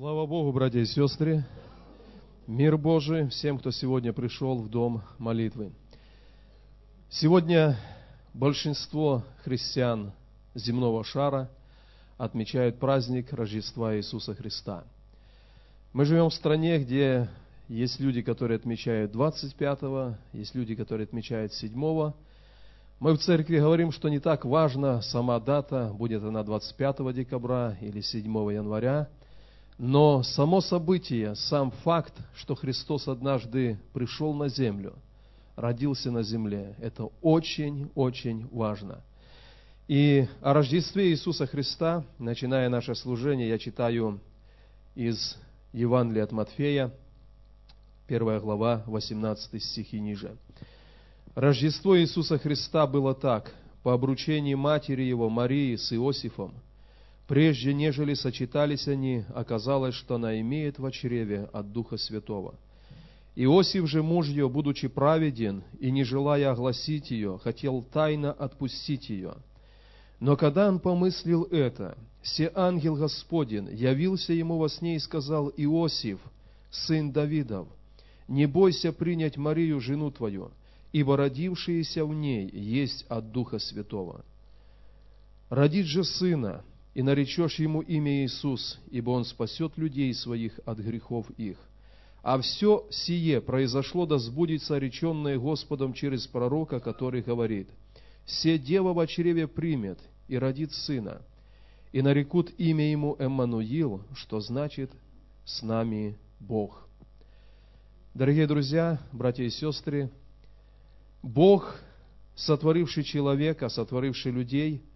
[0.00, 1.44] Слава Богу, братья и сестры!
[2.46, 5.72] Мир Божий всем, кто сегодня пришел в дом молитвы.
[7.10, 7.76] Сегодня
[8.32, 10.12] большинство христиан
[10.54, 11.50] земного шара
[12.16, 14.84] отмечают праздник Рождества Иисуса Христа.
[15.92, 17.28] Мы живем в стране, где
[17.68, 22.14] есть люди, которые отмечают 25-го, есть люди, которые отмечают 7-го.
[23.00, 28.00] Мы в церкви говорим, что не так важна сама дата, будет она 25 декабря или
[28.00, 29.06] 7 января–
[29.78, 34.94] но само событие, сам факт, что Христос однажды пришел на землю,
[35.56, 39.02] родился на земле, это очень-очень важно.
[39.88, 44.20] И о Рождестве Иисуса Христа, начиная наше служение, я читаю
[44.94, 45.36] из
[45.72, 46.92] Евангелия от Матфея,
[48.06, 50.36] 1 глава, 18 стих и ниже.
[51.34, 53.52] Рождество Иисуса Христа было так.
[53.82, 56.52] По обручении матери его Марии с Иосифом–
[57.30, 62.56] Прежде нежели сочетались они, оказалось, что она имеет в чреве от Духа Святого.
[63.36, 69.34] Иосиф же муж ее, будучи праведен и не желая огласить ее, хотел тайно отпустить ее.
[70.18, 76.18] Но когда он помыслил это, се ангел Господень явился ему во сне и сказал, Иосиф,
[76.72, 77.68] сын Давидов,
[78.26, 80.50] не бойся принять Марию, жену твою,
[80.90, 84.24] ибо родившееся в ней есть от Духа Святого.
[85.48, 91.30] Родит же сына, и наречешь ему имя Иисус, ибо он спасет людей своих от грехов
[91.36, 91.56] их.
[92.22, 97.68] А все сие произошло, да сбудется реченное Господом через пророка, который говорит,
[98.26, 101.22] «Се дева в чреве примет и родит сына,
[101.92, 104.90] и нарекут имя ему Эммануил, что значит
[105.44, 106.86] «с нами Бог».
[108.12, 110.10] Дорогие друзья, братья и сестры,
[111.22, 111.80] Бог,
[112.34, 114.82] сотворивший человека, сотворивший людей–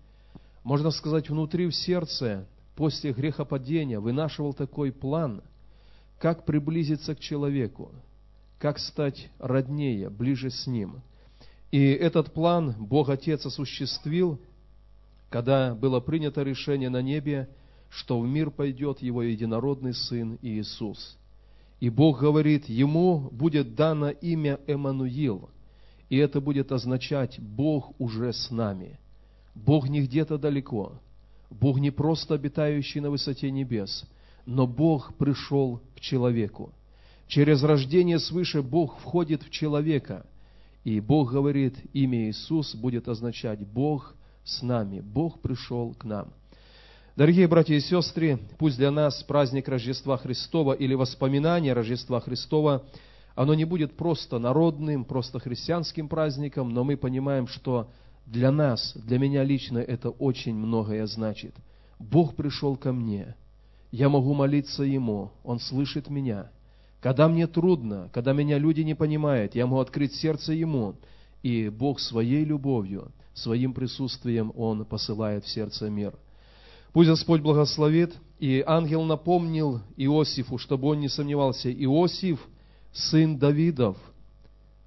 [0.65, 5.43] можно сказать, внутри в сердце после грехопадения вынашивал такой план,
[6.19, 7.93] как приблизиться к человеку,
[8.59, 11.03] как стать роднее, ближе с ним.
[11.71, 14.41] И этот план Бог Отец осуществил,
[15.29, 17.49] когда было принято решение на небе,
[17.91, 21.19] что в мир пойдет Его единородный Сын Иисус.
[21.79, 25.51] И Бог говорит, Ему будет дано имя Эммануил,
[26.09, 28.99] и это будет означать «Бог уже с нами».
[29.55, 30.93] Бог не где-то далеко.
[31.51, 34.05] Бог не просто обитающий на высоте небес,
[34.45, 36.73] но Бог пришел к человеку.
[37.29, 40.27] Через рождение свыше Бог входит в человека.
[40.83, 44.15] И Бог говорит, имя Иисус будет означать Бог
[44.45, 46.29] с нами, Бог пришел к нам.
[47.17, 52.85] Дорогие братья и сестры, пусть для нас праздник Рождества Христова или воспоминание Рождества Христова,
[53.37, 57.89] оно не будет просто народным, просто христианским праздником, но мы понимаем, что
[58.27, 61.55] для нас, для меня лично это очень многое значит.
[61.99, 63.37] Бог пришел ко мне.
[63.91, 65.31] Я могу молиться Ему.
[65.43, 66.51] Он слышит меня.
[67.01, 70.97] Когда мне трудно, когда меня люди не понимают, я могу открыть сердце Ему.
[71.43, 76.15] И Бог своей любовью, своим присутствием Он посылает в сердце мир.
[76.93, 78.15] Пусть Господь благословит.
[78.39, 81.73] И ангел напомнил Иосифу, чтобы он не сомневался.
[81.73, 82.41] Иосиф,
[82.93, 83.97] сын Давидов,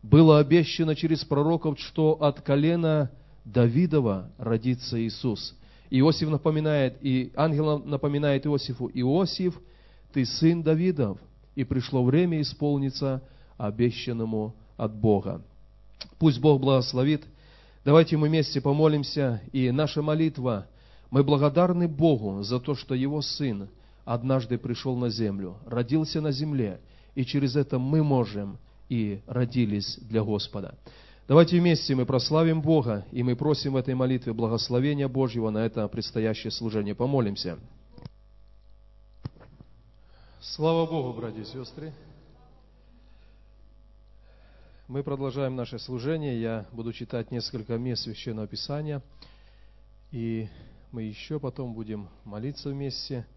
[0.03, 3.09] было обещано через пророков, что от колена
[3.53, 5.55] Давидова родится Иисус.
[5.89, 9.57] Иосиф напоминает, и ангел напоминает Иосифу, Иосиф,
[10.11, 11.17] ты сын Давидов,
[11.55, 13.23] и пришло время исполниться
[13.57, 15.41] обещанному от Бога.
[16.19, 17.23] Пусть Бог благословит.
[17.85, 20.67] Давайте мы вместе помолимся, и наша молитва,
[21.09, 23.69] мы благодарны Богу за то, что Его Сын
[24.03, 26.81] однажды пришел на землю, родился на земле,
[27.15, 28.57] и через это мы можем
[28.89, 30.75] и родились для Господа.
[31.27, 35.85] Давайте вместе мы прославим Бога, и мы просим в этой молитве благословения Божьего на это
[35.89, 36.95] предстоящее служение.
[36.95, 37.59] Помолимся.
[40.39, 41.91] Слава Богу, братья и сестры.
[44.87, 46.39] Мы продолжаем наше служение.
[46.39, 49.03] Я буду читать несколько мест Священного Писания.
[50.13, 50.47] И
[50.93, 53.27] мы еще потом будем молиться вместе.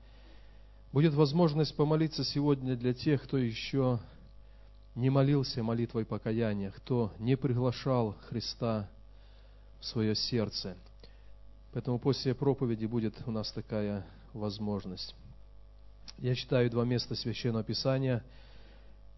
[0.93, 3.99] Будет возможность помолиться сегодня для тех, кто еще
[4.95, 8.89] не молился молитвой покаяния, кто не приглашал Христа
[9.79, 10.77] в свое сердце.
[11.73, 15.15] Поэтому после проповеди будет у нас такая возможность.
[16.19, 18.25] Я читаю два места Священного Писания.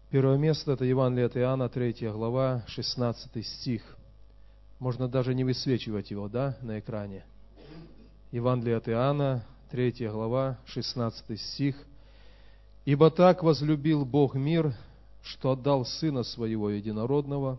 [0.09, 3.97] Первое место– это Евангелие от Иоанна, 3 глава, 16 стих.
[4.79, 7.25] Можно даже не высвечивать его, да, на экране.
[8.31, 11.75] Евангелие от Иоанна, 3 глава, 16 стих.
[12.85, 14.75] «Ибо так возлюбил Бог мир,
[15.23, 17.57] что отдал Сына Своего Единородного,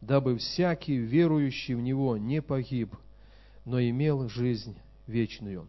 [0.00, 2.94] дабы всякий, верующий в Него, не погиб,
[3.64, 5.68] но имел жизнь вечную.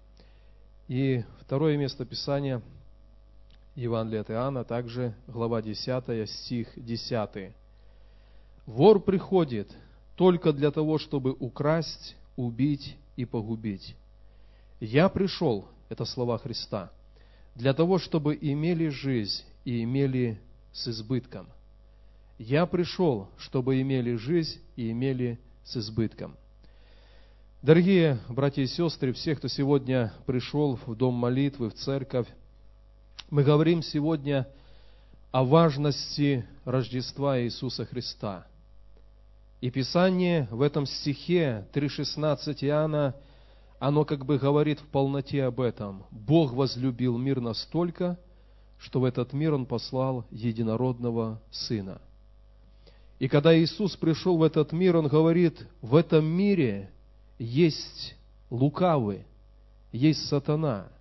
[0.87, 2.61] И второе место Писания,
[3.75, 7.53] Евангелие от Иоанна, также глава 10, стих 10.
[8.65, 9.71] «Вор приходит
[10.15, 13.95] только для того, чтобы украсть, убить и погубить.
[14.79, 16.91] Я пришел, это слова Христа,
[17.55, 20.39] для того, чтобы имели жизнь и имели
[20.71, 21.47] с избытком.
[22.37, 26.37] Я пришел, чтобы имели жизнь и имели с избытком.
[27.61, 32.27] Дорогие братья и сестры, все, кто сегодня пришел в дом молитвы, в церковь,
[33.29, 34.47] мы говорим сегодня
[35.31, 38.47] о важности Рождества Иисуса Христа.
[39.61, 43.15] И Писание в этом стихе 3.16 Иоанна,
[43.77, 46.05] оно как бы говорит в полноте об этом.
[46.11, 48.17] Бог возлюбил мир настолько,
[48.79, 52.01] что в этот мир Он послал единородного Сына.
[53.19, 56.89] И когда Иисус пришел в этот мир, Он говорит, в этом мире
[57.37, 58.15] есть
[58.49, 59.25] лукавый,
[59.91, 60.87] есть сатана–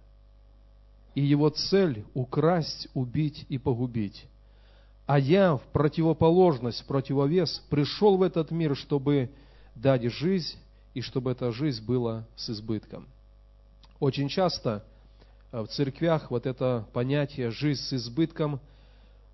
[1.18, 4.24] и его цель– украсть, убить и погубить.
[5.04, 9.28] А я в противоположность, в противовес пришел в этот мир, чтобы
[9.74, 10.56] дать жизнь,
[10.94, 13.08] и чтобы эта жизнь была с избытком.
[13.98, 14.84] Очень часто
[15.52, 18.60] в церквях вот это понятие «жизнь с избытком»,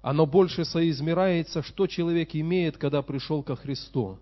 [0.03, 4.19] оно больше соизмеряется, что человек имеет, когда пришел ко Христу.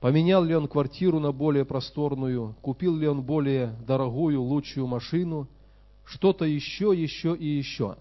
[0.00, 5.48] Поменял ли он квартиру на более просторную, купил ли он более дорогую, лучшую машину–
[6.04, 7.96] что-то еще, еще и еще.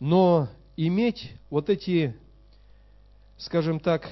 [0.00, 2.16] Но иметь вот эти,
[3.36, 4.10] скажем так,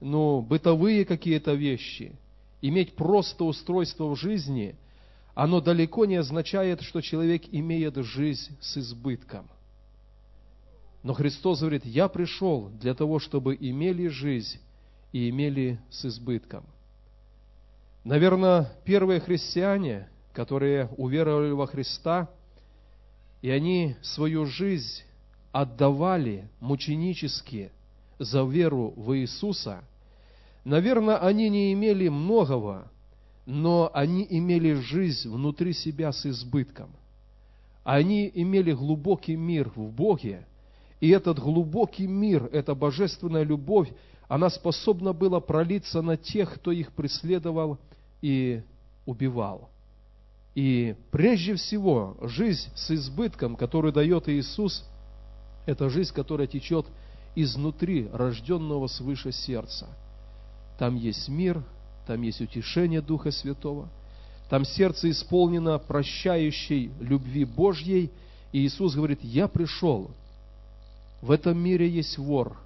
[0.00, 2.16] ну, бытовые какие-то вещи,
[2.60, 4.76] иметь просто устройство в жизни,
[5.34, 9.48] оно далеко не означает, что человек имеет жизнь с избытком.
[11.02, 14.58] Но Христос говорит, я пришел для того, чтобы имели жизнь
[15.12, 16.64] и имели с избытком.
[18.04, 22.30] Наверное, первые христиане, которые уверовали во Христа–
[23.44, 25.02] и они свою жизнь
[25.52, 27.72] отдавали мученически
[28.18, 29.84] за веру в Иисуса,
[30.64, 32.90] наверное, они не имели многого,
[33.46, 36.90] но они имели жизнь внутри себя с избытком.
[37.82, 40.46] Они имели глубокий мир в Боге,
[41.00, 43.92] и этот глубокий мир, эта божественная любовь,
[44.26, 47.78] она способна была пролиться на тех, кто их преследовал
[48.22, 48.62] и
[49.04, 49.68] убивал.
[50.54, 54.84] И прежде всего, жизнь с избытком, которую дает Иисус,
[55.66, 56.86] это жизнь, которая течет
[57.34, 59.88] изнутри рожденного свыше сердца.
[60.78, 61.62] Там есть мир,
[62.06, 63.88] там есть утешение Духа Святого,
[64.48, 68.10] там сердце исполнено прощающей любви Божьей,
[68.52, 70.10] и Иисус говорит, я пришел,
[71.22, 72.56] в этом мире есть вор,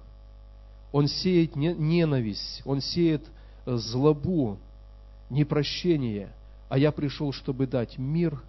[0.91, 3.23] он сеет ненависть, он сеет
[3.65, 4.57] злобу,
[5.29, 6.29] непрощение–
[6.69, 8.41] а я пришел, чтобы дать мир,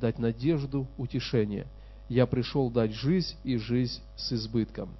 [0.00, 1.66] дать надежду, утешение.
[2.08, 4.90] Я пришел дать жизнь и жизнь с избытком.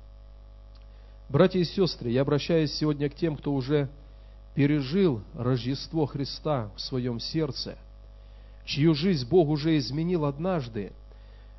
[1.29, 3.89] Братья и сестры, я обращаюсь сегодня к тем, кто уже
[4.55, 7.77] пережил Рождество Христа в своем сердце,
[8.65, 10.93] чью жизнь Бог уже изменил однажды,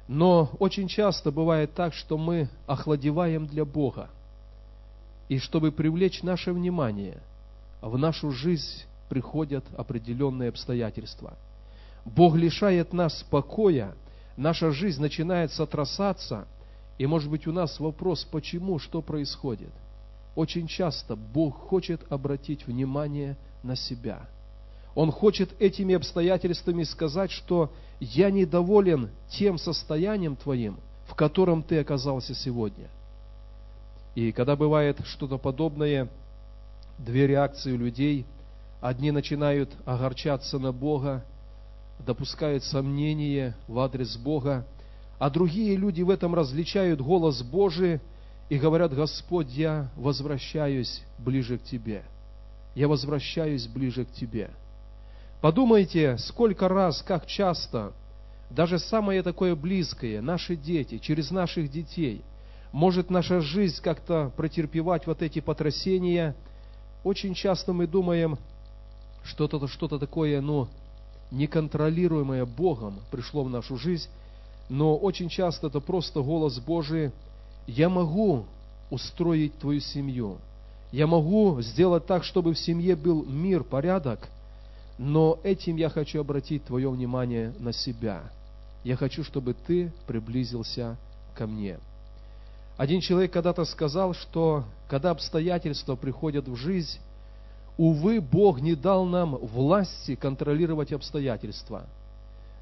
[0.07, 4.09] но очень часто бывает так, что мы охладеваем для Бога.
[5.29, 7.21] И чтобы привлечь наше внимание
[7.81, 11.37] в нашу жизнь приходят определенные обстоятельства.
[12.05, 13.93] Бог лишает нас покоя,
[14.37, 16.47] наша жизнь начинает сотрясаться,
[16.97, 19.71] и может быть у нас вопрос, почему, что происходит.
[20.35, 24.27] Очень часто Бог хочет обратить внимание на себя.
[24.95, 32.33] Он хочет этими обстоятельствами сказать, что я недоволен тем состоянием твоим, в котором ты оказался
[32.33, 32.89] сегодня.
[34.15, 36.09] И когда бывает что-то подобное,
[36.97, 38.25] две реакции у людей–
[38.81, 41.23] Одни начинают огорчаться на Бога,
[41.99, 44.65] допускают сомнения в адрес Бога,
[45.19, 48.01] а другие люди в этом различают голос Божий
[48.51, 52.03] и говорят, Господь, я возвращаюсь ближе к Тебе.
[52.75, 54.49] Я возвращаюсь ближе к Тебе.
[55.39, 57.93] Подумайте, сколько раз, как часто,
[58.49, 62.23] даже самое такое близкое, наши дети, через наших детей,
[62.73, 66.35] может наша жизнь как-то претерпевать вот эти потрясения.
[67.05, 68.37] Очень часто мы думаем,
[69.23, 70.67] что-то что такое, ну,
[71.31, 74.09] неконтролируемое Богом пришло в нашу жизнь,
[74.67, 77.13] но очень часто это просто голос Божий.
[77.67, 78.45] Я могу
[78.89, 80.37] устроить твою семью.
[80.91, 84.27] Я могу сделать так, чтобы в семье был мир, порядок,
[84.97, 88.23] но этим я хочу обратить твое внимание на себя.
[88.83, 90.97] Я хочу, чтобы ты приблизился
[91.33, 91.79] ко мне.
[92.77, 96.99] Один человек когда-то сказал, что когда обстоятельства приходят в жизнь,
[97.77, 101.87] Увы, Бог не дал нам власти контролировать обстоятельства.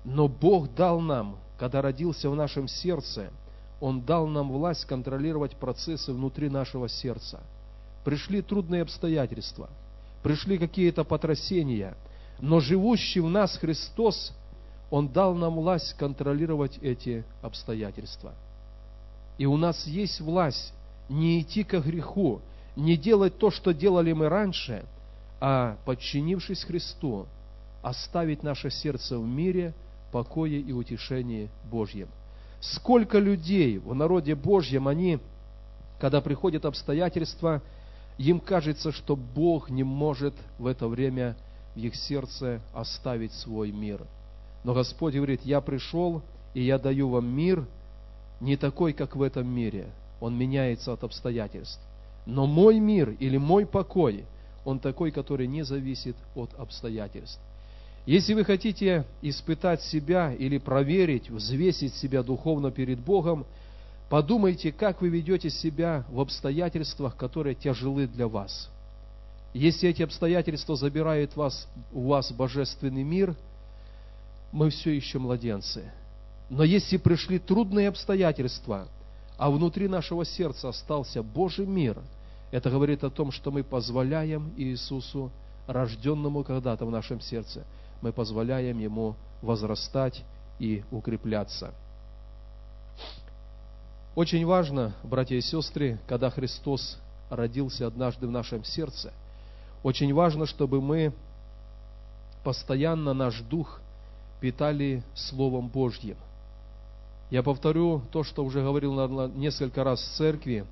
[0.06, 3.30] Но Бог дал нам, когда родился в нашем сердце,
[3.82, 7.42] Он дал нам власть контролировать процессы внутри нашего сердца.
[8.04, 9.70] Пришли трудные обстоятельства,
[10.24, 11.96] пришли какие-то потрясения,
[12.40, 14.34] но живущий в нас Христос,
[14.92, 18.34] Он дал нам власть контролировать эти обстоятельства.
[19.38, 20.74] И у нас есть власть
[21.08, 22.42] не идти ко греху,
[22.76, 24.86] не делать то, что делали мы раньше,
[25.40, 27.28] а, подчинившись Христу,
[27.82, 29.74] оставить наше сердце в мире,
[30.12, 32.10] покое и утешении Божьем.
[32.62, 35.20] Сколько людей в народе Божьем, они,
[36.00, 37.62] когда приходят обстоятельства,
[38.18, 41.38] им кажется, что Бог не может в это время
[41.76, 44.06] в их сердце оставить свой мир.
[44.64, 46.22] Но Господь говорит, я пришел,
[46.54, 47.66] и я даю вам мир,
[48.42, 49.88] не такой, как в этом мире.
[50.20, 51.80] Он меняется от обстоятельств.
[52.26, 54.26] Но мой мир или мой покой,
[54.66, 57.40] он такой, который не зависит от обстоятельств.
[58.10, 63.46] Если вы хотите испытать себя или проверить, взвесить себя духовно перед Богом,
[64.10, 68.72] подумайте, как вы ведете себя в обстоятельствах, которые тяжелы для вас.
[69.54, 73.36] Если эти обстоятельства забирают вас, у вас божественный мир,
[74.52, 75.92] мы все еще младенцы.
[76.50, 78.88] Но если пришли трудные обстоятельства,
[79.38, 82.00] а внутри нашего сердца остался Божий мир,
[82.50, 85.30] это говорит о том, что мы позволяем Иисусу,
[85.68, 87.64] рожденному когда-то в нашем сердце,
[88.02, 90.24] мы позволяем ему возрастать
[90.60, 91.74] и укрепляться.
[94.16, 96.98] Очень важно, братья и сестры, когда Христос
[97.30, 99.14] родился однажды в нашем сердце,
[99.84, 101.14] очень важно, чтобы мы
[102.44, 103.80] постоянно наш дух
[104.42, 106.18] питали Словом Божьим.
[107.30, 110.66] Я повторю то, что уже говорил несколько раз в церкви.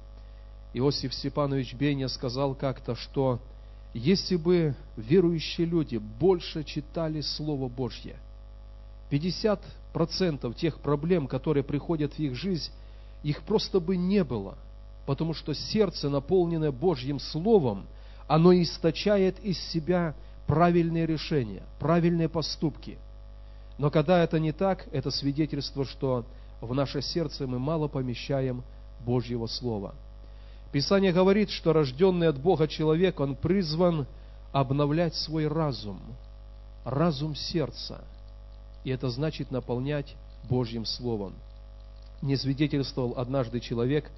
[0.74, 3.40] Иосиф Степанович Беня сказал как-то, что
[3.98, 8.16] если бы верующие люди больше читали Слово Божье,
[9.10, 12.72] 50% тех проблем, которые приходят в их жизнь,
[13.24, 14.56] их просто бы не было,
[15.08, 17.88] потому что сердце, наполненное Божьим Словом,
[18.28, 20.14] оно источает из себя
[20.46, 23.00] правильные решения, правильные поступки.
[23.80, 26.24] Но когда это не так, это свидетельство, что
[26.62, 28.64] в наше сердце мы мало помещаем
[29.04, 29.96] Божьего Слова–
[30.72, 34.06] Писание говорит, что рожденный от Бога человек, он призван
[34.52, 36.00] обновлять свой разум,
[36.84, 38.04] разум сердца.
[38.84, 40.16] И это значит наполнять
[40.50, 41.34] Божьим Словом.
[42.22, 44.10] Не свидетельствовал однажды человек,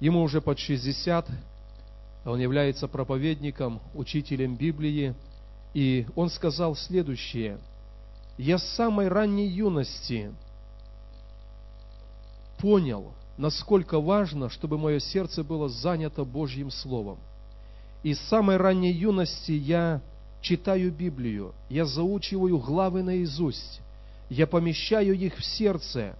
[0.00, 1.28] ему уже под 60,
[2.24, 5.14] он является проповедником, учителем Библии,
[5.74, 7.58] и он сказал следующее.
[8.36, 10.32] «Я с самой ранней юности
[12.58, 17.18] понял, насколько важно, чтобы мое сердце было занято Божьим Словом.
[18.02, 20.00] И с самой ранней юности я
[20.40, 23.80] читаю Библию, я заучиваю главы наизусть,
[24.30, 26.16] я помещаю их в сердце,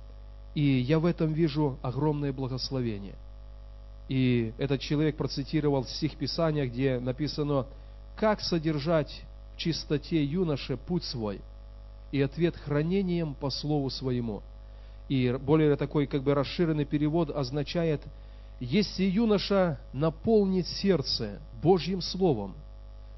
[0.55, 3.15] и я в этом вижу огромное благословение.
[4.09, 7.67] И этот человек процитировал стих Писания, где написано,
[8.17, 9.23] как содержать
[9.55, 11.41] в чистоте юноше путь свой,
[12.13, 14.43] и ответ хранением по слову своему–
[15.09, 18.03] и более такой как бы расширенный перевод означает,
[18.59, 22.55] если юноша наполнит сердце Божьим Словом,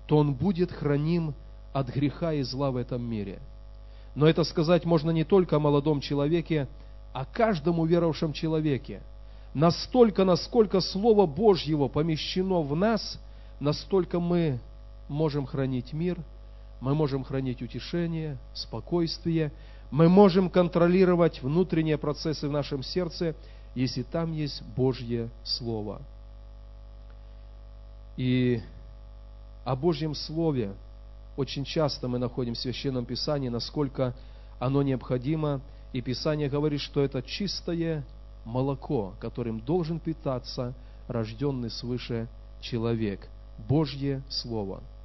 [0.07, 1.35] то он будет храним
[1.73, 3.39] от греха и зла в этом мире.
[4.15, 6.67] Но это сказать можно не только о молодом человеке,
[7.13, 9.01] а каждом уверовавшем человеке.
[9.55, 13.19] Настолько, насколько Слово Божьего помещено в нас,
[13.61, 14.59] настолько мы
[15.09, 16.19] можем хранить мир,
[16.81, 19.53] мы можем хранить утешение, спокойствие,
[19.91, 23.35] мы можем контролировать внутренние процессы в нашем сердце,
[23.75, 26.03] если там есть Божье Слово.
[28.17, 28.61] И
[29.65, 30.75] о Божьем Слове
[31.37, 34.15] очень часто мы находим в Священном Писании, насколько
[34.59, 35.61] оно необходимо.
[35.93, 38.05] И Писание говорит, что это чистое
[38.45, 40.75] молоко, которым должен питаться
[41.07, 42.29] рожденный свыше
[42.61, 43.29] человек.
[43.69, 44.83] Божье Слово–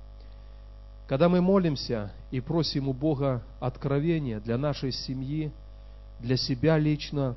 [1.07, 5.51] когда мы молимся и просим у Бога откровения для нашей семьи,
[6.19, 7.35] для себя лично,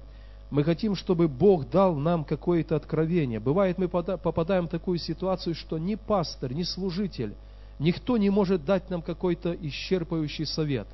[0.50, 3.40] мы хотим, чтобы Бог дал нам какое-то откровение.
[3.40, 7.34] Бывает, мы попадаем в такую ситуацию, что ни пастор, ни служитель,
[7.80, 10.86] никто не может дать нам какой-то исчерпывающий совет.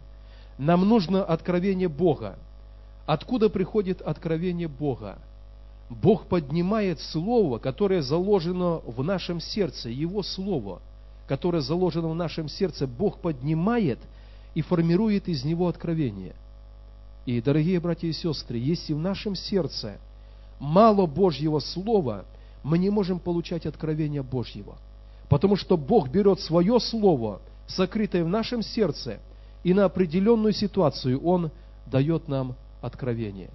[0.56, 2.38] Нам нужно откровение Бога.
[3.04, 5.18] Откуда приходит откровение Бога?
[5.90, 10.80] Бог поднимает Слово, которое заложено в нашем сердце, Его Слово–
[11.26, 13.98] которое заложено в нашем сердце, Бог поднимает
[14.54, 16.34] и формирует из него откровение.
[17.24, 19.98] И, дорогие братья и сестры, если в нашем сердце
[20.58, 22.24] мало Божьего Слова,
[22.62, 24.76] мы не можем получать откровения Божьего.
[25.28, 29.18] Потому что Бог берет свое Слово, сокрытое в нашем сердце,
[29.64, 31.50] и на определенную ситуацию Он
[31.86, 33.50] дает нам откровение.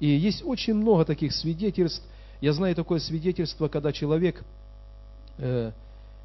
[0.00, 2.02] И есть очень много таких свидетельств.
[2.40, 4.44] Я знаю такое свидетельство, когда человек,
[5.38, 5.72] э,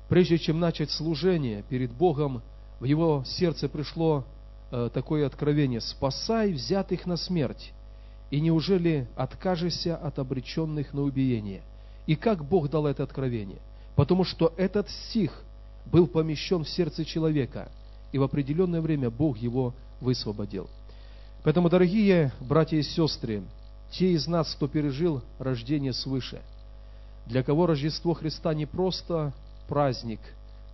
[0.10, 2.42] прежде чем начать служение перед Богом,
[2.80, 4.24] в его сердце пришло
[4.72, 7.74] э, такое откровение «Спасай взятых на смерть,
[8.30, 11.62] и неужели откажешься от обреченных на убиение?»
[12.06, 13.60] И как Бог дал это откровение?
[13.96, 15.44] Потому что этот стих
[15.86, 17.70] был помещен в сердце человека,
[18.12, 20.70] и в определенное время Бог его высвободил.
[21.44, 23.44] Поэтому, дорогие братья и сестры,
[23.92, 26.42] те из нас, кто пережил рождение свыше,
[27.26, 29.34] для кого Рождество Христа не просто
[29.68, 30.20] праздник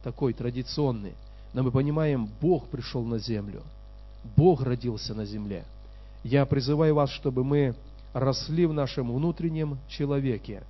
[0.03, 1.13] такой традиционный,
[1.53, 3.61] но мы понимаем, Бог пришел на землю,
[4.35, 5.65] Бог родился на земле.
[6.23, 7.75] Я призываю вас, чтобы мы
[8.13, 10.63] росли в нашем внутреннем человеке.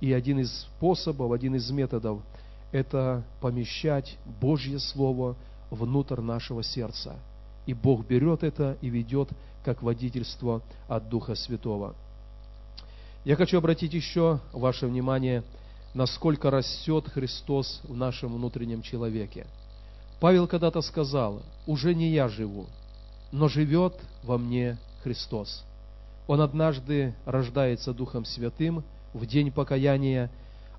[0.00, 2.20] И один из способов, один из методов–
[2.72, 5.36] это помещать Божье Слово
[5.70, 7.16] внутрь нашего сердца.
[7.66, 9.28] И Бог берет это и ведет
[9.64, 11.94] как водительство от Духа Святого.
[13.24, 15.42] Я хочу обратить еще ваше внимание,
[15.94, 19.46] насколько растет Христос в нашем внутреннем человеке.
[20.20, 22.66] Павел когда-то сказал, уже не я живу,
[23.32, 25.64] но живет во мне Христос.
[26.26, 28.82] Он однажды рождается Духом Святым
[29.12, 30.30] в день покаяния,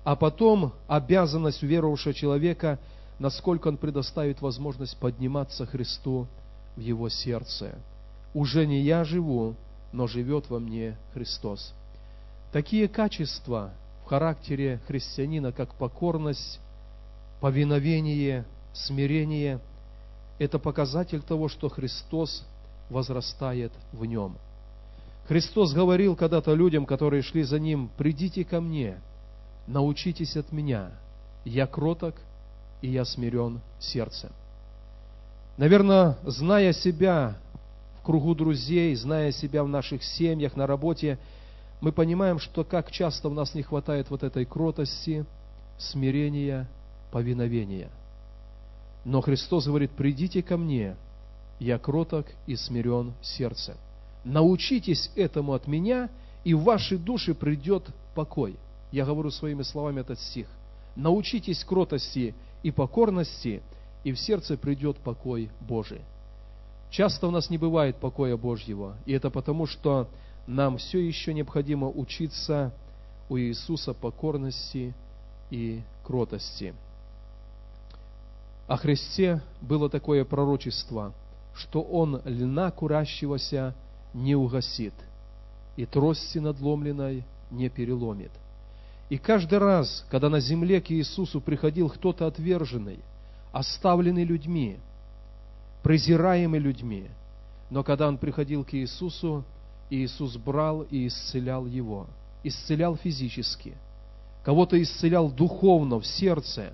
[0.04, 2.78] а потом обязанность уверовавшего человека,
[3.18, 6.26] насколько он предоставит возможность подниматься Христу
[6.76, 7.74] в его сердце.
[8.34, 9.54] Уже не я живу,
[9.92, 11.72] но живет во мне Христос.
[12.52, 13.72] Такие качества
[14.08, 16.60] характере христианина, как покорность,
[17.40, 19.60] повиновение, смирение,
[20.38, 22.44] это показатель того, что Христос
[22.90, 24.36] возрастает в нем.
[25.28, 29.00] Христос говорил когда-то людям, которые шли за Ним, «Придите ко мне,
[29.66, 30.90] научитесь от Меня,
[31.44, 32.14] я кроток
[32.82, 34.30] и я смирен сердцем».
[35.56, 37.36] Наверное, зная себя
[37.98, 41.18] в кругу друзей, зная себя в наших семьях, на работе,
[41.80, 45.26] мы понимаем, что как часто у нас не хватает вот этой кротости,
[45.78, 46.68] смирения,
[47.10, 47.90] повиновения.
[49.04, 50.96] Но Христос говорит, придите ко мне,
[51.60, 53.76] я кроток и смирен сердцем.
[54.24, 56.10] Научитесь этому от меня,
[56.44, 57.84] и в ваши души придет
[58.14, 58.56] покой.
[58.90, 60.48] Я говорю своими словами этот стих.
[60.96, 63.62] Научитесь кротости и покорности,
[64.02, 66.00] и в сердце придет покой Божий.
[66.90, 70.08] Часто у нас не бывает покоя Божьего, и это потому, что
[70.46, 72.72] нам все еще необходимо учиться
[73.28, 74.94] у Иисуса покорности
[75.50, 76.74] и кротости.
[78.66, 81.12] О Христе было такое пророчество,
[81.54, 83.74] что Он льна курящегося
[84.14, 84.94] не угасит,
[85.76, 88.30] и трости надломленной не переломит.
[89.08, 92.98] И каждый раз, когда на земле к Иисусу приходил кто-то отверженный–
[93.56, 94.78] оставленный людьми,
[95.82, 97.08] презираемый людьми.
[97.70, 99.44] Но когда он приходил к Иисусу,
[99.90, 102.06] Иисус брал и исцелял его.
[102.42, 103.74] Исцелял физически.
[104.44, 106.72] Кого-то исцелял духовно, в сердце.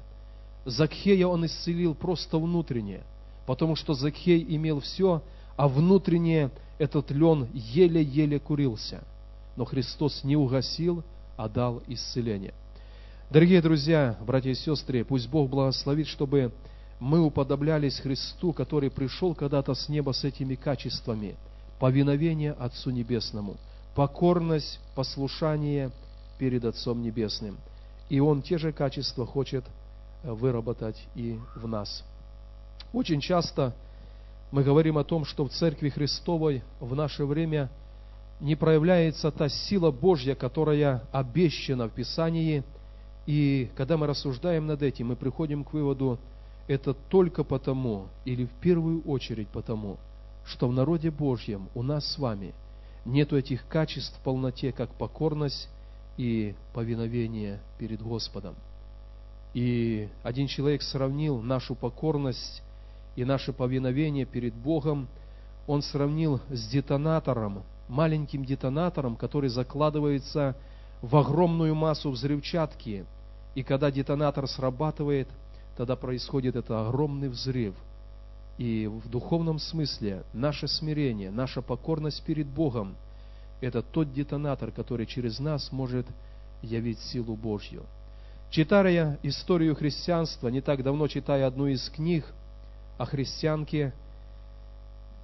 [0.64, 3.02] Закхея он исцелил просто внутренне,
[3.46, 5.22] потому что Закхей имел все,
[5.56, 9.02] а внутренне этот лен еле-еле курился.
[9.56, 11.02] Но Христос не угасил,
[11.36, 12.54] а дал исцеление.
[13.30, 16.52] Дорогие друзья, братья и сестры, пусть Бог благословит, чтобы
[17.00, 21.36] мы уподоблялись Христу, который пришел когда-то с неба с этими качествами.
[21.82, 23.56] Повиновение Отцу Небесному,
[23.96, 25.90] покорность, послушание
[26.38, 27.58] перед Отцом Небесным.
[28.08, 29.64] И Он те же качества хочет
[30.22, 32.04] э, выработать и в нас.
[32.92, 33.74] Очень часто
[34.52, 37.68] мы говорим о том, что в Церкви Христовой в наше время
[38.38, 42.62] не проявляется та сила Божья, которая обещана в Писании.
[43.26, 46.20] И когда мы рассуждаем над этим, мы приходим к выводу,
[46.68, 49.98] это только потому, или в первую очередь потому,
[50.52, 52.54] что в народе Божьем у нас с вами
[53.04, 55.68] нету этих качеств в полноте, как покорность
[56.16, 58.54] и повиновение перед Господом.
[59.54, 62.62] И один человек сравнил нашу покорность
[63.16, 65.08] и наше повиновение перед Богом,
[65.66, 70.56] он сравнил с детонатором, маленьким детонатором, который закладывается
[71.00, 73.04] в огромную массу взрывчатки.
[73.54, 75.28] И когда детонатор срабатывает–
[75.76, 77.74] тогда происходит это огромный взрыв.
[78.58, 82.96] И в духовном смысле наше смирение, наша покорность перед Богом–
[83.60, 86.06] это тот детонатор, который через нас может
[86.62, 87.84] явить силу Божью.
[88.50, 92.26] Читая историю христианства, не так давно читая одну из книг
[92.98, 93.94] о христианке,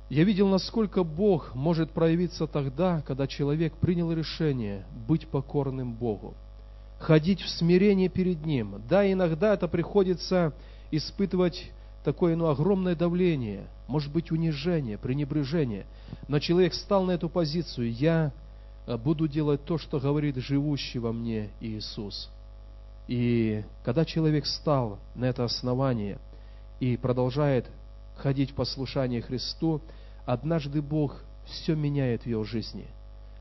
[0.09, 6.35] я видел, насколько Бог может проявиться тогда, когда человек принял решение быть покорным Богу
[6.99, 8.83] ходить в смирении перед Ним.
[8.89, 10.53] Да, иногда это приходится
[10.91, 11.71] испытывать
[12.09, 15.85] такое ну, огромное давление, может быть унижение, пренебрежение.
[16.27, 17.93] Но человек стал на эту позицию.
[17.93, 18.33] Я
[19.05, 22.31] буду делать то, что говорит живущий во мне Иисус.
[23.09, 26.19] И когда человек стал на это основание
[26.81, 27.67] и продолжает
[28.17, 29.83] ходить в послушании Христу,
[30.25, 32.87] однажды Бог все меняет в его жизни.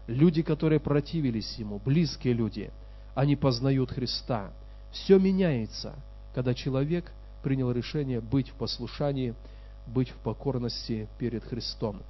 [0.08, 2.70] Люди, которые противились Ему, близкие люди,
[3.16, 4.52] они познают Христа.
[4.92, 5.96] Все меняется,
[6.36, 9.34] когда человек принял решение быть в послушании,
[9.88, 12.02] быть в покорности перед Христом.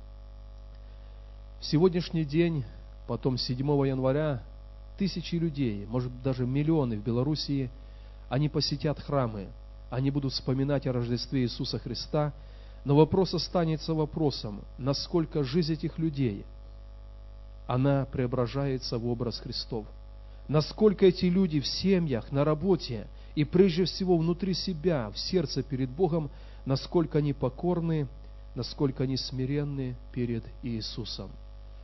[1.60, 2.64] В сегодняшний день,
[3.08, 4.44] потом 7 января,
[4.98, 7.70] тысячи людей, может даже миллионы в Белоруссии,
[8.30, 9.48] они посетят храмы,
[9.90, 12.34] они будут вспоминать о Рождестве Иисуса Христа,
[12.84, 16.46] но вопрос останется вопросом, насколько жизнь этих людей,
[17.68, 19.86] она преображается в образ Христов.
[20.48, 25.92] Насколько эти люди в семьях, на работе и прежде всего внутри себя, в сердце перед
[25.92, 26.32] Богом,
[26.66, 28.08] насколько они покорны,
[28.56, 31.30] насколько они смиренны перед Иисусом.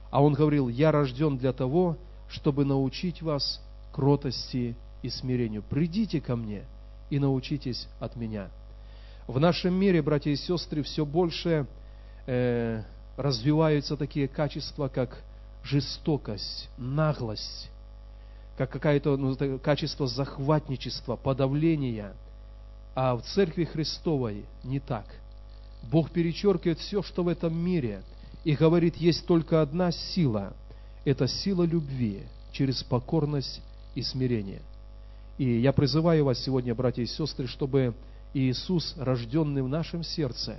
[0.10, 1.96] А Он говорил, я рожден для того,
[2.28, 3.62] чтобы научить вас
[3.92, 5.62] кротости и смирению.
[5.62, 6.64] Придите ко мне
[7.12, 8.50] и научитесь от меня.
[9.28, 11.68] В нашем мире, братья и сестры, все больше
[12.26, 12.82] э,
[13.16, 15.22] развиваются такие качества, как
[15.64, 17.70] жестокость, наглость,
[18.58, 22.14] как какое-то ну, качество захватничества, подавления.
[22.96, 25.06] А в Церкви Христовой не так.
[25.92, 28.04] Бог перечеркивает все, что в этом мире,
[28.44, 30.54] и говорит, есть только одна сила–
[31.06, 33.62] это сила любви через покорность
[33.96, 34.62] и смирение.
[35.38, 37.94] И я призываю вас сегодня, братья и сестры, чтобы
[38.34, 40.58] Иисус, рожденный в нашем сердце,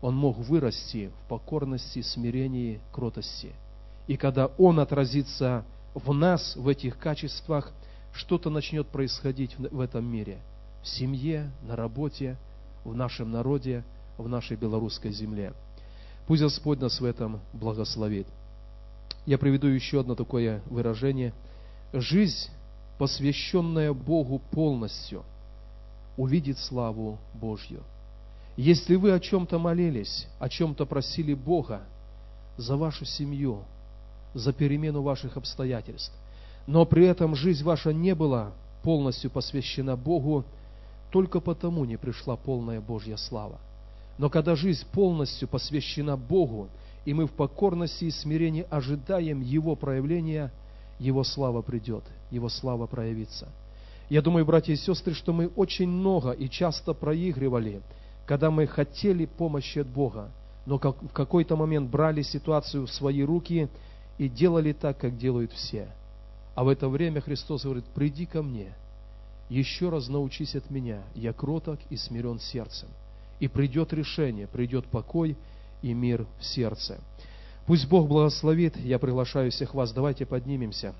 [0.00, 3.52] Он мог вырасти в покорности, смирении, кротости.
[4.06, 7.72] И когда Он отразится в нас, в этих качествах,
[8.12, 10.38] что-то начнет происходить в этом мире.
[10.82, 12.36] В семье, на работе,
[12.84, 13.84] в нашем народе,
[14.18, 15.52] в нашей белорусской земле.
[16.26, 18.26] Пусть Господь нас в этом благословит.
[19.26, 21.34] Я приведу еще одно такое выражение.
[21.92, 22.48] Жизнь,
[22.98, 25.24] посвященная Богу полностью,
[26.16, 27.82] увидит славу Божью.
[28.56, 31.82] Если вы о чем-то молились, о чем-то просили Бога
[32.56, 33.62] за вашу семью,
[34.34, 36.12] за перемену ваших обстоятельств,
[36.66, 40.44] но при этом жизнь ваша не была полностью посвящена Богу,
[41.10, 43.58] только потому не пришла полная Божья слава.
[44.18, 46.68] Но когда жизнь полностью посвящена Богу,
[47.04, 50.52] и мы в покорности и смирении ожидаем Его проявления,
[50.98, 53.48] Его слава придет, Его слава проявится.
[54.10, 57.80] Я думаю, братья и сестры, что мы очень много и часто проигрывали,
[58.26, 60.30] когда мы хотели помощи от Бога,
[60.66, 63.68] но как, в какой-то момент брали ситуацию в свои руки
[64.20, 65.88] и делали так, как делают все.
[66.54, 68.74] А в это время Христос говорит, приди ко мне,
[69.48, 72.90] еще раз научись от меня, я кроток и смирен сердцем.
[73.38, 75.38] И придет решение, придет покой,
[75.80, 77.00] и мир в сердце.
[77.64, 78.76] Пусть Бог благословит.
[78.76, 79.90] Я приглашаю всех вас.
[79.90, 80.94] Давайте поднимемся.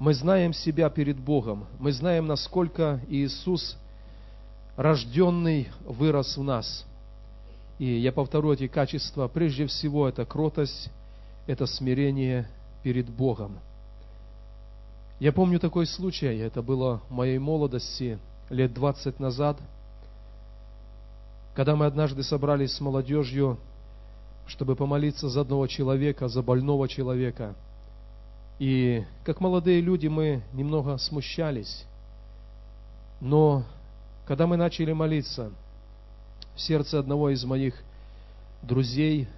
[0.00, 1.64] Мы знаем себя перед Богом.
[1.78, 3.76] Мы знаем, насколько Иисус,
[4.76, 6.84] рожденный, вырос в нас.
[7.78, 9.28] И я повторю эти качества.
[9.28, 10.90] Прежде всего, это кротость,
[11.46, 12.48] это смирение
[12.82, 13.58] перед Богом.
[15.20, 18.18] Я помню такой случай, это было в моей молодости,
[18.50, 19.58] лет 20 назад–
[21.54, 23.58] когда мы однажды собрались с молодежью,
[24.46, 27.54] чтобы помолиться за одного человека, за больного человека.
[28.58, 31.86] И как молодые люди мы немного смущались.
[33.20, 33.64] Но
[34.26, 35.52] когда мы начали молиться,
[36.56, 37.74] в сердце одного из моих
[38.62, 39.28] друзей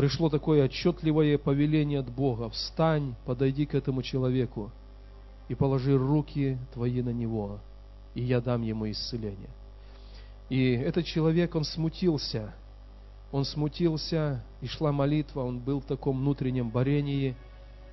[0.00, 2.48] пришло такое отчетливое повеление от Бога.
[2.48, 4.70] Встань, подойди к этому человеку
[5.50, 7.58] и положи руки твои на него,
[8.14, 9.50] и я дам ему исцеление.
[10.48, 12.54] И этот человек, он смутился.
[13.30, 17.34] Он смутился, и шла молитва, он был в таком внутреннем борении,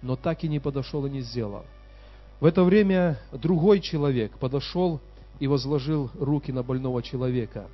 [0.01, 1.65] но так и не подошел и не сделал.
[2.39, 5.01] В это время другой человек подошел
[5.41, 7.67] и возложил руки на больного человека.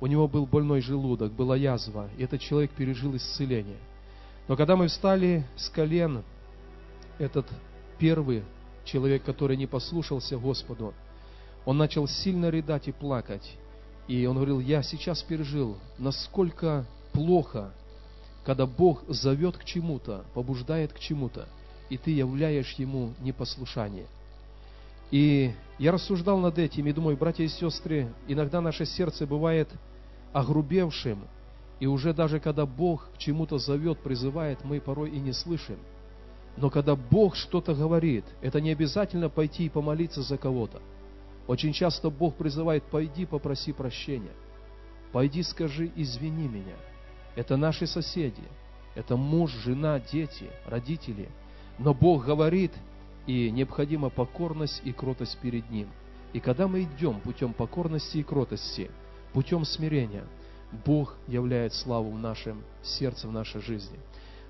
[0.00, 3.78] У него был больной желудок, была язва, и этот человек пережил исцеление.
[4.46, 6.22] Но когда мы встали с колен,
[7.18, 7.46] этот
[7.98, 8.44] первый
[8.84, 10.94] человек, который не послушался Господу,
[11.64, 13.56] он начал сильно рыдать и плакать.
[14.06, 17.72] И он говорил, я сейчас пережил, насколько плохо,
[18.44, 21.46] когда Бог зовет к чему-то, побуждает к чему-то,
[21.90, 24.06] и ты являешь Ему непослушание.
[25.10, 29.68] И я рассуждал над этим и думаю, братья и сестры, иногда наше сердце бывает
[30.32, 31.20] огрубевшим,
[31.80, 35.78] и уже даже когда Бог к чему-то зовет, призывает, мы порой и не слышим.
[36.56, 40.80] Но когда Бог что-то говорит, это не обязательно пойти и помолиться за кого-то.
[41.46, 44.32] Очень часто Бог призывает, пойди попроси прощения.
[45.12, 46.76] Пойди скажи, извини меня.
[47.36, 48.42] Это наши соседи.
[48.94, 51.28] Это муж, жена, дети, родители.
[51.78, 52.72] Но Бог говорит,
[53.28, 55.88] и необходима покорность и кротость перед Ним.
[56.32, 58.90] И когда мы идем путем покорности и кротости,
[59.34, 60.24] путем смирения,
[60.84, 63.98] Бог являет славу в нашем сердце, в нашей жизни.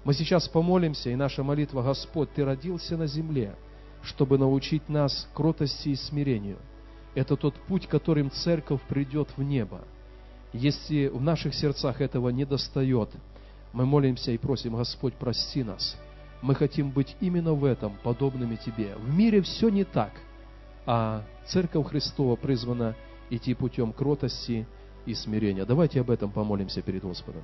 [0.04, 3.56] Мы сейчас помолимся, и наша молитва, Господь, Ты родился на земле,
[4.02, 6.58] чтобы научить нас кротости и смирению.
[7.16, 9.80] Это тот путь, которым церковь придет в небо.
[10.52, 13.10] Если в наших сердцах этого не достает,
[13.72, 15.96] мы молимся и просим, Господь, прости нас.
[16.40, 18.94] Мы хотим быть именно в этом подобными Тебе.
[18.96, 20.12] В мире все не так,
[20.86, 22.94] а Церковь Христова призвана
[23.30, 24.66] идти путем кротости
[25.06, 25.64] и смирения.
[25.64, 27.42] Давайте об этом помолимся перед Господом.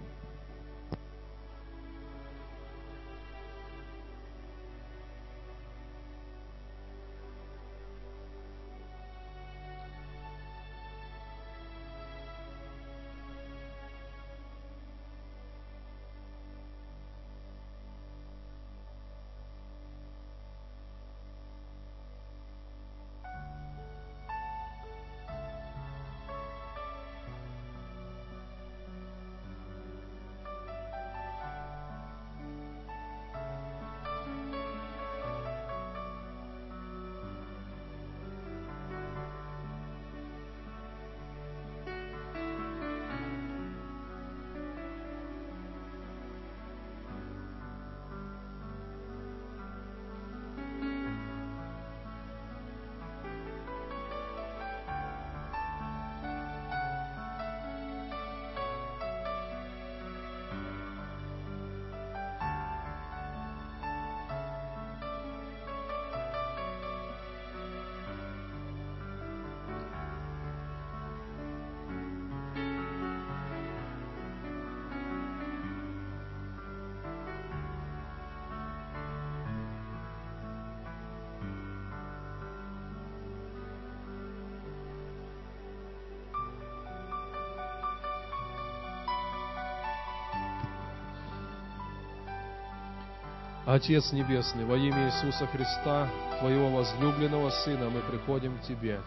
[93.67, 96.07] Отец Небесный, во имя Иисуса Христа,
[96.39, 99.01] Твоего возлюбленного Сына, мы приходим к Тебе.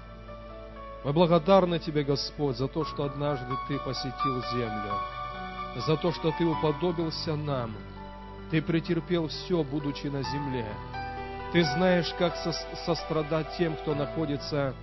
[1.03, 4.93] Мы благодарны Тебе, Господь, за то, что однажды Ты посетил землю,
[5.85, 7.75] за то, что Ты уподобился нам,
[8.49, 10.65] Ты претерпел все, будучи на земле.
[11.53, 12.35] Ты знаешь, как
[12.83, 14.73] сострадать тем, кто находится,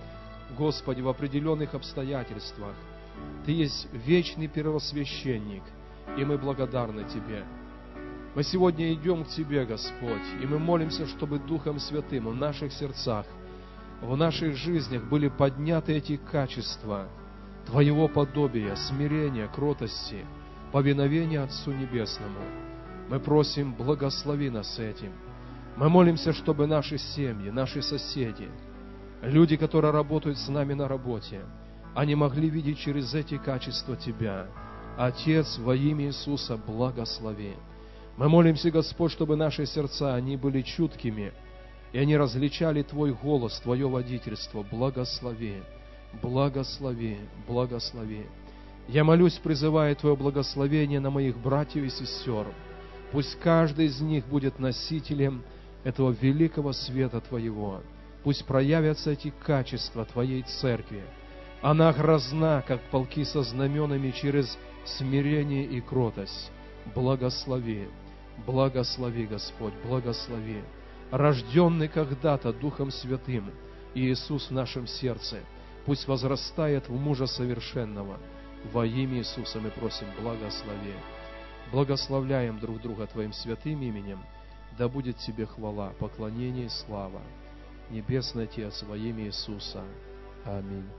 [0.57, 2.75] Господи, в определенных обстоятельствах.
[3.45, 5.63] Ты есть вечный первосвященник,
[6.17, 7.43] и мы благодарны Тебе.
[8.35, 13.25] Мы сегодня идем к Тебе, Господь, и мы молимся, чтобы Духом Святым в наших сердцах,
[14.01, 17.07] в наших жизнях были подняты эти качества
[17.65, 20.25] Твоего подобия, смирения, кротости,
[20.73, 22.41] повиновения Отцу Небесному.
[23.09, 25.13] Мы просим, благослови нас этим.
[25.77, 28.49] Мы молимся, чтобы наши семьи, наши соседи,
[29.21, 31.39] люди, которые работают с нами на работе,
[31.95, 34.47] они могли видеть через эти качества Тебя.
[34.97, 37.55] Отец, во имя Иисуса, благослови.
[38.17, 41.33] Мы молимся, Господь, чтобы наши сердца, они были чуткими,
[41.91, 44.63] и они различали Твой голос, Твое водительство.
[44.63, 45.63] Благослови,
[46.21, 48.25] благослови, благослови.
[48.87, 52.47] Я молюсь, призывая Твое благословение на моих братьев и сестер.
[53.11, 55.43] Пусть каждый из них будет носителем
[55.83, 57.81] этого великого света Твоего.
[58.23, 61.03] Пусть проявятся эти качества Твоей церкви.
[61.61, 66.51] Она грозна, как полки со знаменами через смирение и кротость.
[66.93, 67.87] Благослови.
[68.45, 70.61] Благослови, Господь, благослови.
[71.11, 73.51] Рожденный когда-то Духом Святым,
[73.93, 75.39] Иисус в нашем сердце,
[75.85, 78.17] пусть возрастает в мужа совершенного.
[78.73, 80.93] Во имя Иисуса мы просим, благослови.
[81.71, 84.19] Благословляем друг друга Твоим святым именем.
[84.77, 87.21] Да будет Тебе хвала, поклонение и слава.
[87.89, 89.83] Небесный Отец, во имя Иисуса.
[90.43, 90.89] Аминь.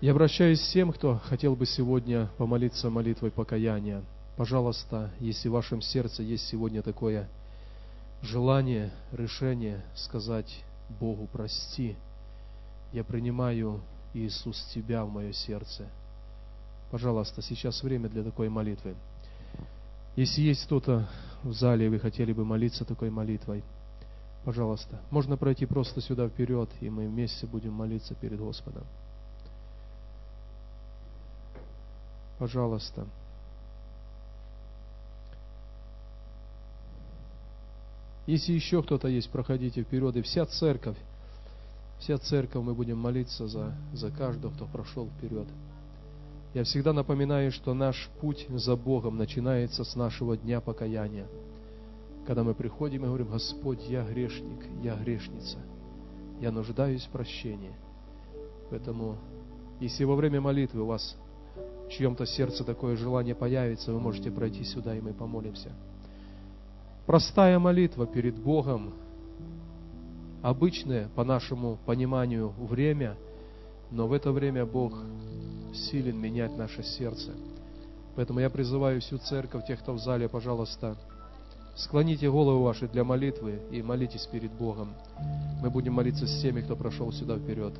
[0.00, 4.02] Я обращаюсь к всем, кто хотел бы сегодня помолиться молитвой покаяния.
[4.36, 7.28] Пожалуйста, если в вашем сердце есть сегодня такое
[8.22, 10.64] желание, решение сказать
[10.98, 11.96] Богу прости,
[12.92, 13.80] я принимаю,
[14.14, 15.86] Иисус, Тебя в мое сердце.
[16.90, 18.96] Пожалуйста, сейчас время для такой молитвы.
[20.16, 21.08] Если есть кто-то
[21.44, 23.62] в зале, и вы хотели бы молиться такой молитвой,
[24.44, 28.84] пожалуйста, можно пройти просто сюда вперед, и мы вместе будем молиться перед Господом.
[32.38, 33.06] Пожалуйста.
[38.30, 40.14] Если еще кто-то есть, проходите вперед.
[40.14, 40.96] И вся церковь,
[41.98, 45.48] вся церковь, мы будем молиться за, за каждого, кто прошел вперед.
[46.54, 51.26] Я всегда напоминаю, что наш путь за Богом начинается с нашего дня покаяния.
[52.24, 55.58] Когда мы приходим и говорим, Господь, я грешник, я грешница,
[56.40, 57.74] я нуждаюсь в прощении.
[58.70, 59.18] Поэтому,
[59.80, 61.16] если во время молитвы у вас
[61.88, 65.72] в чьем-то сердце такое желание появится, вы можете пройти сюда, и мы помолимся.
[67.10, 68.94] Простая молитва перед Богом,
[70.42, 73.16] обычное, по нашему пониманию, время,
[73.90, 74.94] но в это время Бог
[75.74, 77.32] силен менять наше сердце.
[78.14, 80.96] Поэтому я призываю всю церковь, тех, кто в зале, пожалуйста,
[81.74, 84.94] склоните голову ваши для молитвы и молитесь перед Богом.
[85.60, 87.74] Мы будем молиться с теми, кто прошел сюда вперед.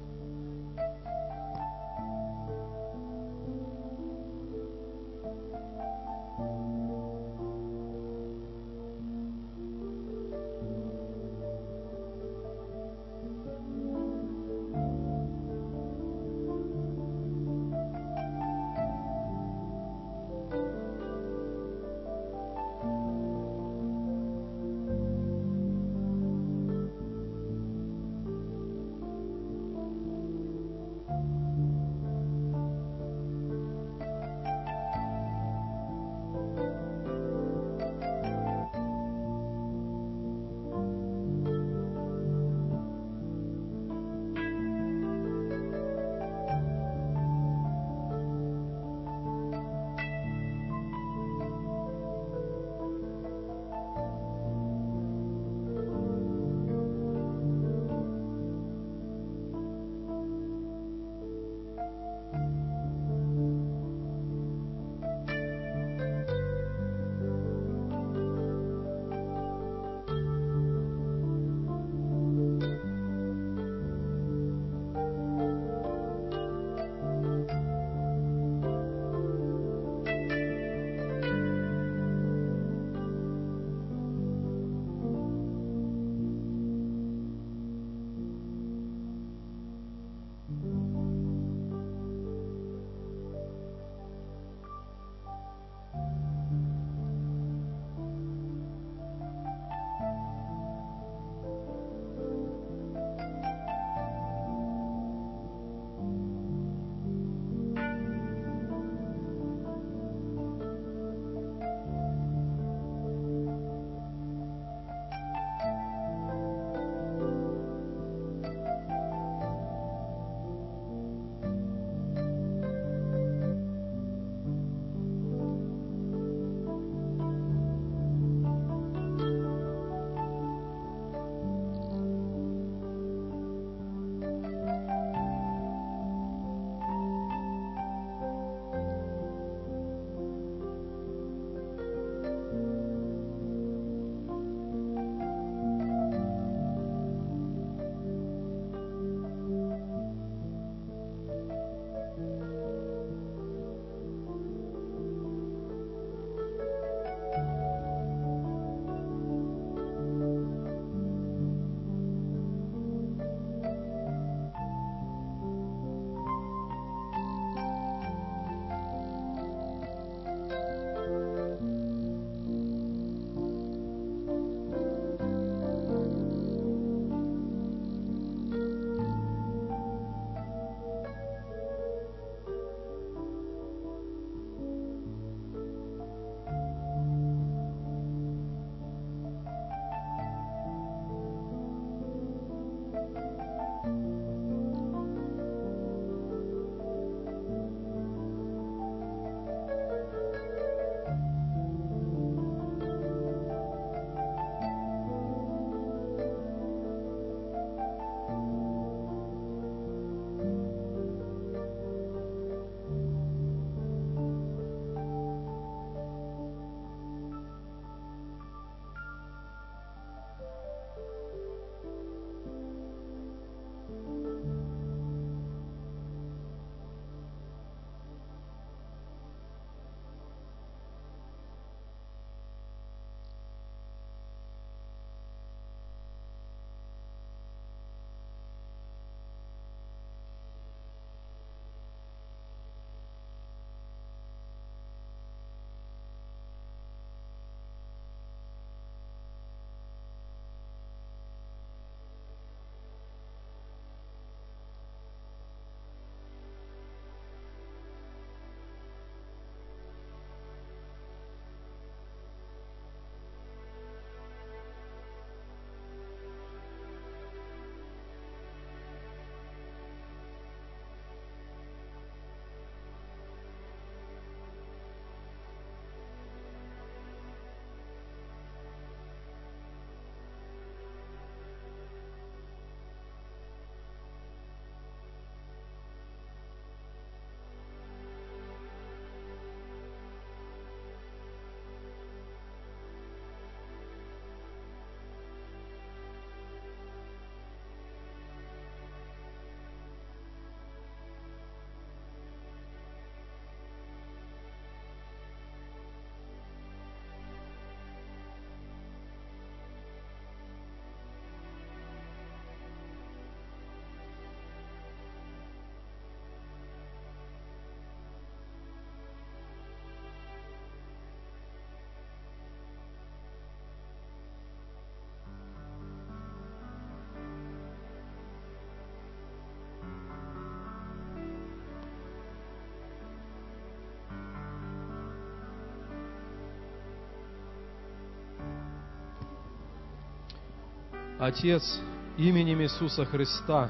[341.20, 341.78] Отец,
[342.16, 343.68] именем Иисуса Христа,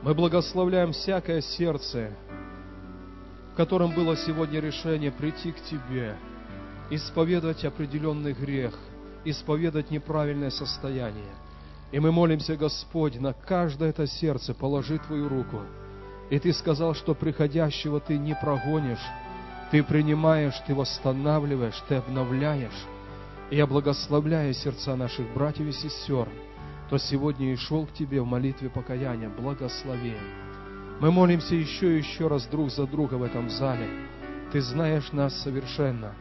[0.00, 2.12] мы благословляем всякое сердце,
[3.52, 6.16] в котором было сегодня решение прийти к Тебе,
[6.88, 8.72] исповедовать определенный грех,
[9.26, 11.34] исповедать неправильное состояние.
[11.92, 15.60] И мы молимся, Господь, на каждое это сердце положи Твою руку.
[16.30, 19.06] И Ты сказал, что приходящего Ты не прогонишь,
[19.70, 22.86] Ты принимаешь, Ты восстанавливаешь, Ты обновляешь.
[23.50, 26.26] И я благословляю сердца наших братьев и сестер,
[26.92, 30.14] кто сегодня и шел к Тебе в молитве покаяния, благослови.
[31.00, 33.88] Мы молимся еще и еще раз друг за друга в этом зале.
[34.52, 36.12] Ты знаешь нас совершенно.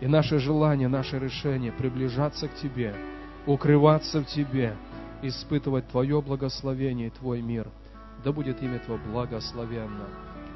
[0.00, 2.94] И наше желание, наше решение приближаться к Тебе,
[3.44, 4.76] укрываться в Тебе,
[5.20, 7.66] испытывать Твое благословение и Твой мир.
[8.22, 10.06] Да будет имя Твое благословенно.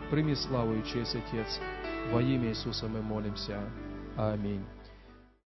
[0.09, 1.61] Прими славу и честь, Отец.
[2.13, 3.59] Во имя Иисуса мы молимся.
[4.17, 4.63] Аминь.